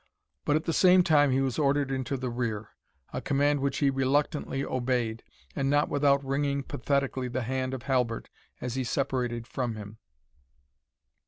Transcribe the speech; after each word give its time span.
But 0.45 0.55
at 0.55 0.63
the 0.63 0.73
same 0.73 1.03
time 1.03 1.29
he 1.29 1.41
was 1.41 1.59
ordered 1.59 1.91
into 1.91 2.17
the 2.17 2.31
rear; 2.31 2.69
a 3.13 3.21
command 3.21 3.59
which 3.59 3.77
he 3.77 3.91
reluctantly 3.91 4.65
obeyed, 4.65 5.21
and 5.55 5.69
not 5.69 5.89
without 5.89 6.25
wringing 6.25 6.63
pathetically 6.63 7.27
the 7.27 7.43
hand 7.43 7.71
of 7.75 7.83
Halbert 7.83 8.27
as 8.59 8.73
he 8.73 8.83
separated 8.83 9.45
from 9.45 9.75
him. 9.75 9.99